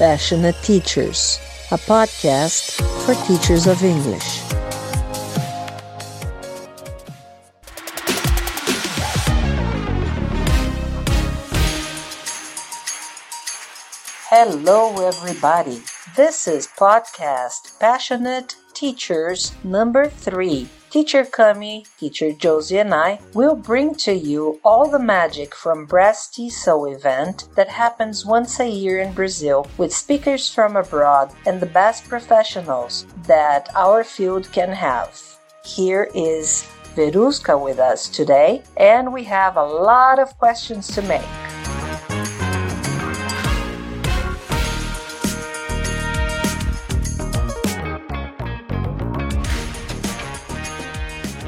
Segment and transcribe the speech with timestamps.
[0.00, 1.38] Passionate Teachers,
[1.72, 4.40] a podcast for teachers of English.
[14.30, 15.82] Hello, everybody.
[16.16, 20.70] This is podcast Passionate Teachers number three.
[20.90, 26.92] Teacher Kami, Teacher Josie, and I will bring to you all the magic from BRAZ-TESOL
[26.92, 32.08] event that happens once a year in Brazil with speakers from abroad and the best
[32.08, 35.16] professionals that our field can have.
[35.64, 41.49] Here is Veruska with us today, and we have a lot of questions to make.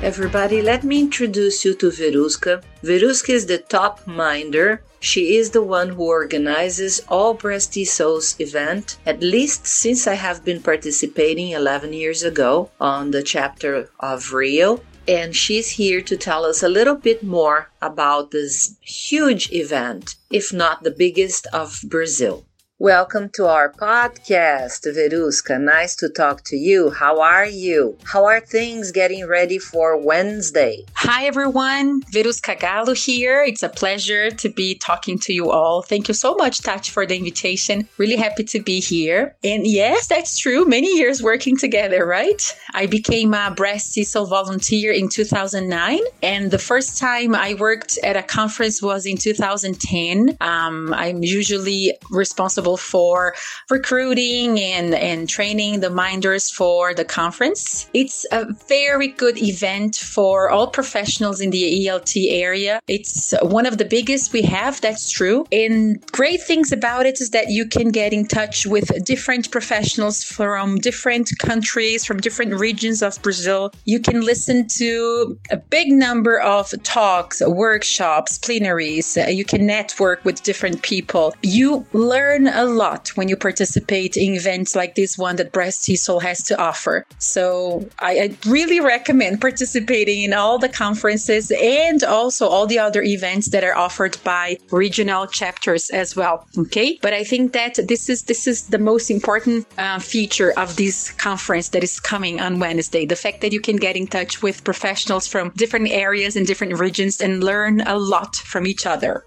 [0.02, 2.61] Everybody, let me introduce you to Veruska.
[2.83, 4.83] Veruska is the top minder.
[4.98, 10.61] She is the one who organizes all BRAZ-TESOL's event, at least since I have been
[10.61, 14.80] participating 11 years ago on the chapter of Rio.
[15.06, 20.53] And she's here to tell us a little bit more about this huge event, if
[20.53, 22.45] not the biggest of Brazil.
[22.83, 25.61] Welcome to our podcast, Verusca.
[25.61, 26.91] Nice to talk to you.
[26.91, 27.97] How are you?
[28.02, 30.84] How are things getting ready for Wednesday?
[30.94, 32.02] Hi, everyone.
[32.12, 33.41] Verusca Gallo here.
[33.41, 35.83] It's a pleasure to be talking to you all.
[35.83, 37.86] Thank you so much, Tati, for the invitation.
[37.98, 39.36] Really happy to be here.
[39.44, 40.64] And yes, that's true.
[40.64, 42.42] Many years working together, right?
[42.74, 46.00] I became a breast BRAZ-TESOL volunteer in 2009.
[46.20, 50.36] And the first time I worked at a conference was in 2010.
[50.41, 53.34] Um, I'm usually responsible for
[53.70, 57.89] recruiting and, and training the minders for the conference.
[57.95, 62.81] It's a very good event for all professionals in the ELT area.
[62.89, 65.47] It's one of the biggest we have, that's true.
[65.53, 70.23] And great things about it is that you can get in touch with different professionals
[70.23, 73.73] from different countries, from different regions of Brazil.
[73.85, 79.17] You can listen to a big number of talks, workshops, plenaries.
[79.17, 81.35] You can network with different people.
[81.42, 86.42] You learn a lot when you participate in events like this one that BRAZ-TESOL has
[86.45, 87.06] to offer.
[87.18, 93.02] So I, I really recommend participating in all the conferences and also all the other
[93.02, 96.46] events that are offered by regional chapters as well.
[96.58, 100.77] Okay, but I think that this is this is the most important uh, feature of
[100.77, 103.06] this conference that is coming on Wednesday.
[103.06, 106.78] The fact that you can get in touch with professionals from different areas and different
[106.78, 109.24] regions and learn a lot from each other.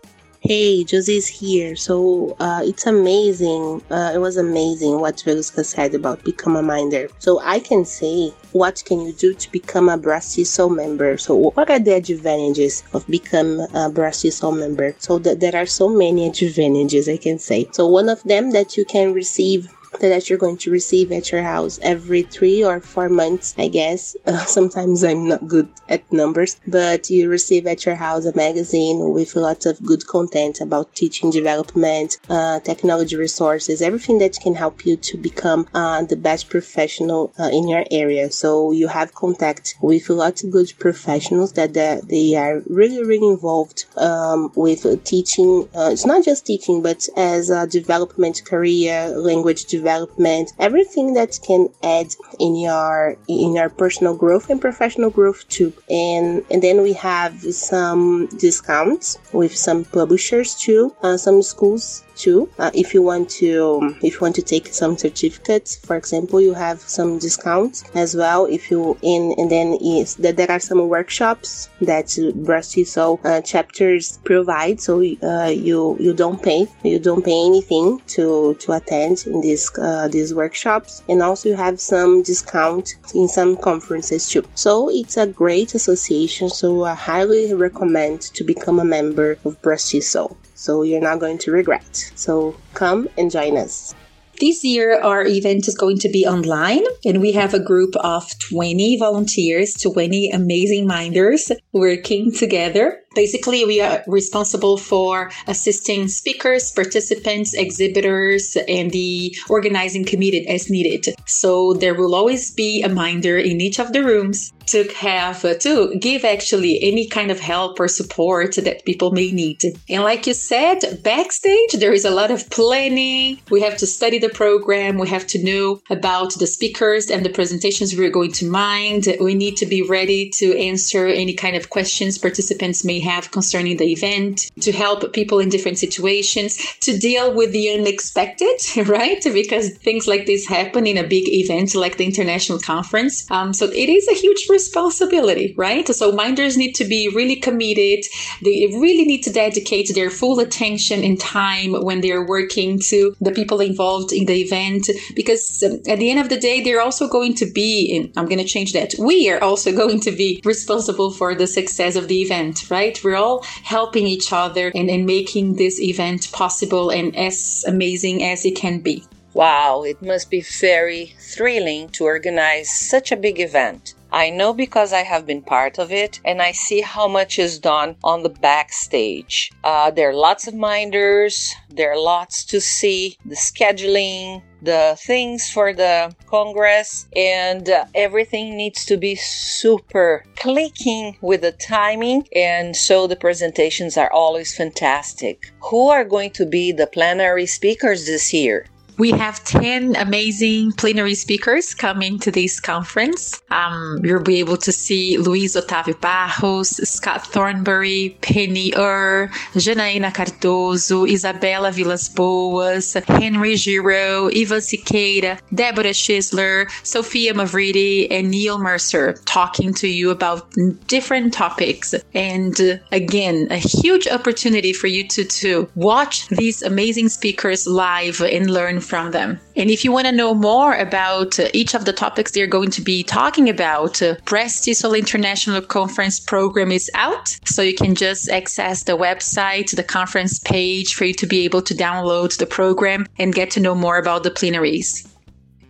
[0.47, 1.75] Hey, Josie's here.
[1.75, 3.81] So uh, it's amazing.
[3.89, 7.09] Uh, it was amazing what Verusca said about become a minder.
[7.17, 11.17] So I can say, what can you do to become a BRAZ-TESOL member?
[11.17, 14.93] So what are the advantages of become a BRAZ-TESOL member?
[14.99, 17.67] So th- there are so many advantages I can say.
[17.71, 21.43] So one of them that you can receive that you're going to receive at your
[21.43, 24.15] house every three or four months, I guess.
[24.35, 29.11] Uh, sometimes I'm not good at numbers, but you receive at your house a magazine
[29.13, 34.85] with lots of good content about teaching development, uh, technology resources, everything that can help
[34.85, 38.31] you to become uh, the best professional uh, in your area.
[38.31, 43.85] So you have contact with lots of good professionals that they are really, really involved
[43.95, 45.69] um, with teaching.
[45.75, 51.31] Uh, it's not just teaching, but as a development career, language development development, everything that
[51.47, 52.09] can add
[52.39, 55.71] in your in your personal growth and professional growth too.
[55.89, 60.81] And and then we have some discounts with some publishers too.
[61.03, 62.49] Uh, some schools too.
[62.57, 66.53] Uh, if you want to, if you want to take some certificates, for example, you
[66.53, 68.45] have some discounts as well.
[68.45, 74.19] If you in, and then is that there are some workshops that BRAZ-TESOL uh, chapters
[74.23, 79.41] provide, so uh, you you don't pay, you don't pay anything to to attend in
[79.41, 84.43] these uh, these workshops, and also you have some discount in some conferences too.
[84.55, 86.49] So it's a great association.
[86.49, 91.51] So I highly recommend to become a member of BRAZ-TESOL so you're not going to
[91.51, 92.11] regret.
[92.15, 93.93] So come and join us.
[94.39, 98.37] This year, our event is going to be online, and we have a group of
[98.49, 102.99] 20 volunteers, 20 amazing minders working together.
[103.15, 111.15] Basically, we are responsible for assisting speakers, participants, exhibitors, and the organizing committee as needed.
[111.25, 115.55] So there will always be a minder in each of the rooms to have uh,
[115.55, 119.61] to give actually any kind of help or support that people may need.
[119.89, 123.39] And like you said, backstage there is a lot of planning.
[123.49, 124.97] We have to study the program.
[124.97, 129.07] We have to know about the speakers and the presentations we're going to mind.
[129.19, 133.77] We need to be ready to answer any kind of questions participants may have concerning
[133.77, 138.57] the event, to help people in different situations, to deal with the unexpected,
[138.87, 139.21] right?
[139.23, 143.29] Because things like this happen in a big event like the international conference.
[143.31, 145.87] Um, so it is a huge responsibility, right?
[145.99, 148.01] So minders need to be really committed.
[148.45, 153.35] They really need to dedicate their full attention and time when they're working to the
[153.39, 154.83] people involved in the event
[155.15, 158.29] because um, at the end of the day, they're also going to be, in, I'm
[158.31, 158.89] going to change that.
[159.09, 162.95] We are also going to be responsible for the success of the event, right?
[163.03, 163.43] We're all
[163.75, 168.79] helping each other and, and making this event possible and as amazing as it can
[168.79, 169.03] be.
[169.35, 173.94] Wow, it must be very thrilling to organize such a big event.
[174.15, 177.59] I know because I have been part of it and I see how much is
[177.59, 179.51] done on the backstage.
[179.61, 185.49] Uh, there are lots of minders, there are lots to see, the scheduling, the things
[185.49, 192.25] for the Congress, and uh, everything needs to be super clicking with the timing.
[192.33, 195.51] And so the presentations are always fantastic.
[195.59, 198.65] Who are going to be the plenary speakers this year?
[198.97, 203.41] We have 10 amazing plenary speakers coming to this conference.
[203.51, 211.05] Um, you'll be able to see Luis Otávio Barros, Scott Thornbury, Penny Ur, Janaína Cardoso,
[211.09, 219.73] Isabela Vilas Boas, Henry Giro, Eva Siqueira, Deborah Schisler, Sophia Mavridi, and Neil Mercer talking
[219.73, 220.49] to you about
[220.87, 221.93] different topics.
[222.13, 228.21] And uh, again, a huge opportunity for you to, to watch these amazing speakers live
[228.21, 229.39] and learn from them.
[229.55, 232.71] And if you want to know more about uh, each of the topics they're going
[232.71, 237.35] to be talking about, uh, BRAZ-TESOL International Conference program is out.
[237.45, 241.61] So you can just access the website, the conference page for you to be able
[241.63, 245.07] to download the program and get to know more about the plenaries.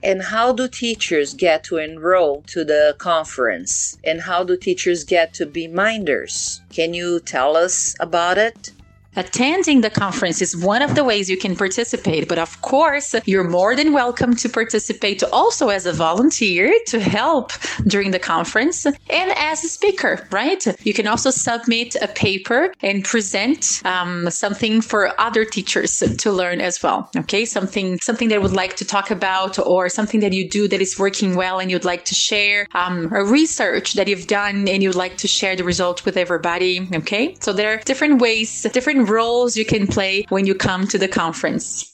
[0.04, 3.98] And how do teachers get to enroll to the conference?
[4.04, 6.62] And how do teachers get to be minders?
[6.70, 8.72] Can you tell us about it?
[9.16, 13.50] Attending the conference is one of the ways you can participate, but of course, you're
[13.50, 17.52] more than welcome to participate also as a volunteer to help
[17.88, 20.66] during the conference and as a speaker, right?
[20.86, 26.60] You can also submit a paper and present um, something for other teachers to learn
[26.60, 27.10] as well.
[27.16, 30.82] Okay, something something they would like to talk about, or something that you do that
[30.82, 34.84] is working well and you'd like to share, um, a research that you've done and
[34.84, 36.88] you'd like to share the results with everybody.
[36.94, 40.98] Okay, so there are different ways, different roles you can play when you come to
[40.98, 41.92] the conference.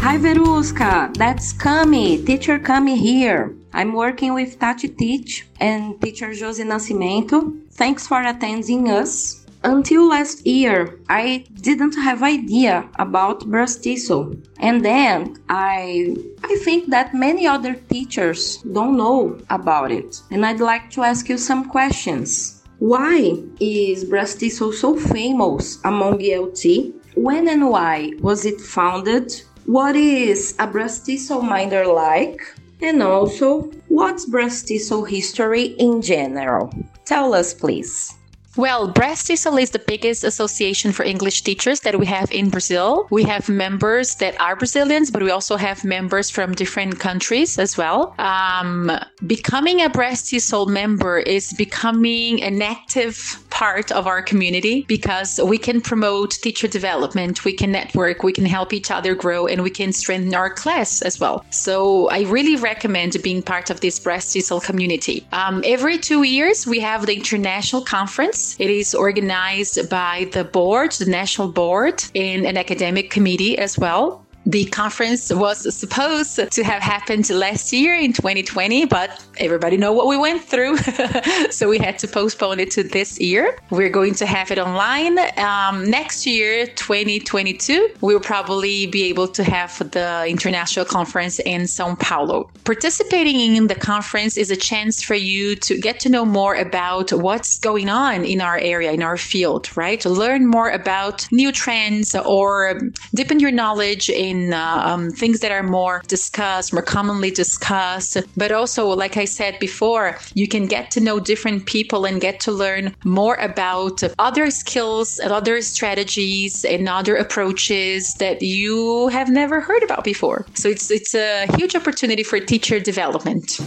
[0.00, 3.54] Hi Verusca, that's Cami, teacher Cami here.
[3.72, 7.58] I'm working with Tati Teach and teacher Josie Nascimento.
[7.70, 14.36] Thanks for attending us until last year, I didn't have idea about BRAZ-TESOL.
[14.58, 20.20] And then I I think that many other teachers don't know about it.
[20.30, 22.62] And I'd like to ask you some questions.
[22.78, 26.92] Why is BRAZ-TESOL so famous among ELT?
[27.14, 29.40] When and why was it founded?
[29.66, 32.40] What is a BRAZ-TESOL minder like?
[32.80, 36.72] And also, what's BRAZ-TESOL history in general?
[37.04, 38.12] Tell us, please.
[38.54, 43.06] Well, BRAZ-TESOL is the biggest association for English teachers that we have in Brazil.
[43.10, 47.78] We have members that are Brazilians, but we also have members from different countries as
[47.78, 48.14] well.
[48.18, 48.92] Um,
[49.26, 55.80] becoming a BRAZ-TESOL member is becoming an active part of our community because we can
[55.80, 59.92] promote teacher development, we can network, we can help each other grow, and we can
[59.92, 61.44] strengthen our class as well.
[61.50, 65.26] So I really recommend being part of this BRAZ-TESOL community.
[65.32, 70.92] Um, every two years, we have the international conference it is organized by the board,
[70.92, 74.24] the national board, and an academic committee as well.
[74.46, 80.08] The conference was supposed to have happened last year in 2020, but everybody know what
[80.08, 80.76] we went through.
[81.50, 83.56] so we had to postpone it to this year.
[83.70, 85.16] We're going to have it online.
[85.38, 91.94] Um, next year, 2022, we'll probably be able to have the international conference in Sao
[91.94, 92.50] Paulo.
[92.64, 97.12] Participating in the conference is a chance for you to get to know more about
[97.12, 100.00] what's going on in our area, in our field, right?
[100.00, 102.80] To learn more about new trends or
[103.14, 108.16] deepen your knowledge in in uh, um, things that are more discussed, more commonly discussed.
[108.36, 112.40] But also, like I said before, you can get to know different people and get
[112.46, 119.28] to learn more about other skills and other strategies and other approaches that you have
[119.30, 120.46] never heard about before.
[120.54, 123.60] So it's it's a huge opportunity for teacher development.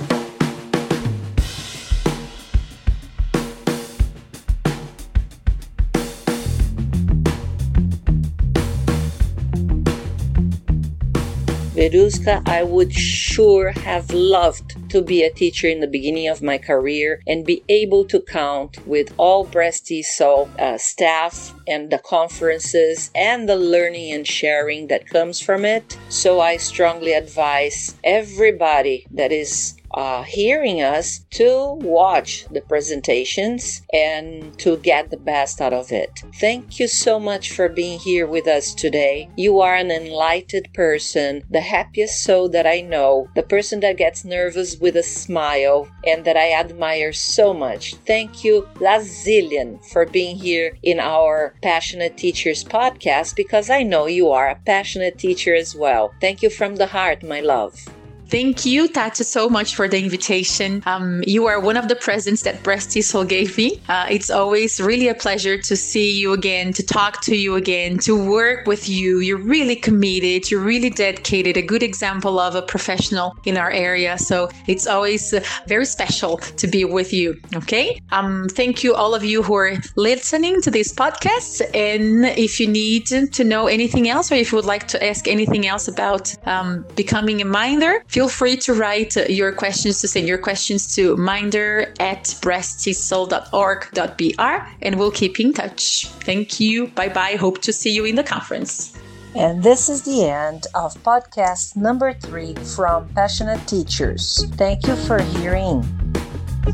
[11.86, 16.58] Verusca, I would sure have loved to be a teacher in the beginning of my
[16.58, 23.12] career and be able to count with all Breast Soul uh, staff and the conferences
[23.14, 25.96] and the learning and sharing that comes from it.
[26.10, 34.58] So I strongly advise everybody that is uh, hearing us to watch the presentations and
[34.60, 36.22] to get the best out of it.
[36.40, 39.30] Thank you so much for being here with us today.
[39.38, 44.26] You are an enlightened person, the happiest soul that I know, the person that gets
[44.26, 47.96] nervous with a smile, and that I admire so much.
[48.06, 54.30] Thank you, Lazillian, for being here in our Passionate Teachers podcast because I know you
[54.32, 56.14] are a passionate teacher as well.
[56.20, 57.88] Thank you from the heart, my love.
[58.28, 60.82] Thank you, Tati, so much for the invitation.
[60.86, 63.80] Um, you are one of the presents that BRAZ-TESOL gave me.
[63.88, 68.00] Uh, it's always really a pleasure to see you again, to talk to you again,
[68.00, 69.20] to work with you.
[69.20, 74.18] You're really committed, you're really dedicated, a good example of a professional in our area.
[74.18, 77.40] So it's always uh, very special to be with you.
[77.54, 78.02] Okay.
[78.12, 81.62] Um, thank you, all of you who are listening to this podcast.
[81.76, 85.28] And if you need to know anything else, or if you would like to ask
[85.28, 90.08] anything else about um, becoming a minder, feel free to write uh, your questions to
[90.08, 96.08] send your questions to minder at braztesol.org.br and we'll keep in touch.
[96.24, 96.88] Thank you.
[96.88, 97.36] Bye bye.
[97.36, 98.98] Hope to see you in the conference.
[99.36, 104.46] And this is the end of podcast number three from Passionate Teachers.
[104.56, 105.84] Thank you for hearing.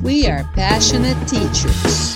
[0.04, 2.11] We are passionate teachers.